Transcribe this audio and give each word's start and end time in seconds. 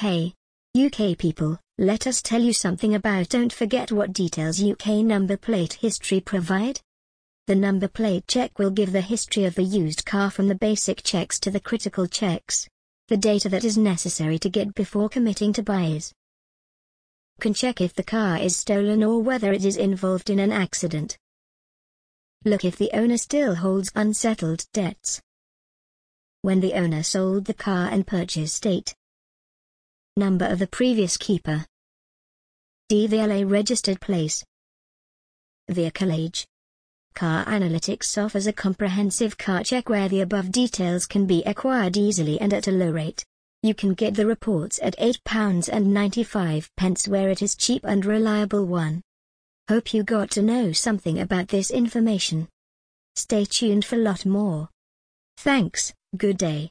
Hey, 0.00 0.32
UK 0.74 1.18
people, 1.18 1.60
let 1.76 2.06
us 2.06 2.22
tell 2.22 2.40
you 2.40 2.54
something 2.54 2.94
about 2.94 3.28
don't 3.28 3.52
forget 3.52 3.92
what 3.92 4.14
details 4.14 4.64
UK 4.64 5.04
number 5.04 5.36
plate 5.36 5.74
history 5.74 6.20
provide. 6.20 6.80
The 7.48 7.54
number 7.54 7.86
plate 7.86 8.26
check 8.26 8.58
will 8.58 8.70
give 8.70 8.92
the 8.92 9.02
history 9.02 9.44
of 9.44 9.58
a 9.58 9.62
used 9.62 10.06
car 10.06 10.30
from 10.30 10.48
the 10.48 10.54
basic 10.54 11.02
checks 11.02 11.38
to 11.40 11.50
the 11.50 11.60
critical 11.60 12.06
checks, 12.06 12.66
the 13.08 13.18
data 13.18 13.50
that 13.50 13.62
is 13.62 13.76
necessary 13.76 14.38
to 14.38 14.48
get 14.48 14.74
before 14.74 15.10
committing 15.10 15.52
to 15.52 15.62
buys. 15.62 16.14
Can 17.38 17.52
check 17.52 17.82
if 17.82 17.92
the 17.92 18.02
car 18.02 18.38
is 18.38 18.56
stolen 18.56 19.04
or 19.04 19.20
whether 19.20 19.52
it 19.52 19.66
is 19.66 19.76
involved 19.76 20.30
in 20.30 20.38
an 20.38 20.50
accident. 20.50 21.18
Look 22.46 22.64
if 22.64 22.78
the 22.78 22.90
owner 22.94 23.18
still 23.18 23.56
holds 23.56 23.92
unsettled 23.94 24.64
debts. 24.72 25.20
When 26.40 26.60
the 26.60 26.72
owner 26.72 27.02
sold 27.02 27.44
the 27.44 27.52
car 27.52 27.90
and 27.90 28.06
purchased 28.06 28.62
date, 28.62 28.94
Number 30.16 30.46
of 30.46 30.58
the 30.58 30.66
previous 30.66 31.16
keeper. 31.16 31.64
DVLA 32.90 33.48
registered 33.48 34.00
place. 34.00 34.44
Vehicle 35.68 36.10
age. 36.10 36.44
Car 37.14 37.44
Analytics 37.44 38.20
offers 38.22 38.48
a 38.48 38.52
comprehensive 38.52 39.38
car 39.38 39.62
check 39.62 39.88
where 39.88 40.08
the 40.08 40.20
above 40.20 40.50
details 40.50 41.06
can 41.06 41.26
be 41.26 41.44
acquired 41.44 41.96
easily 41.96 42.40
and 42.40 42.52
at 42.52 42.66
a 42.66 42.72
low 42.72 42.90
rate. 42.90 43.24
You 43.62 43.74
can 43.74 43.94
get 43.94 44.14
the 44.14 44.26
reports 44.26 44.80
at 44.82 44.98
£8.95 44.98 47.08
where 47.08 47.30
it 47.30 47.42
is 47.42 47.54
cheap 47.54 47.84
and 47.84 48.04
reliable 48.04 48.66
one. 48.66 49.02
Hope 49.68 49.94
you 49.94 50.02
got 50.02 50.32
to 50.32 50.42
know 50.42 50.72
something 50.72 51.20
about 51.20 51.46
this 51.48 51.70
information. 51.70 52.48
Stay 53.14 53.44
tuned 53.44 53.84
for 53.84 53.96
lot 53.96 54.26
more. 54.26 54.68
Thanks, 55.36 55.94
good 56.16 56.38
day. 56.38 56.70